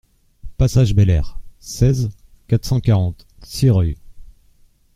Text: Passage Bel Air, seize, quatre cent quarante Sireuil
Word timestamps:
Passage 0.57 0.95
Bel 0.95 1.11
Air, 1.11 1.37
seize, 1.59 2.09
quatre 2.47 2.65
cent 2.65 2.79
quarante 2.81 3.27
Sireuil 3.43 3.97